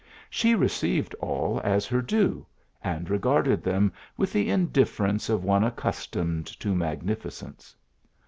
[0.31, 2.47] She tceived all as her due,
[2.83, 7.75] and regarded them with the difference of one accustomed to magnificence.